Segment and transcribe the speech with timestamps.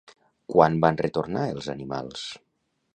[0.53, 2.27] Quan van retornar els animals?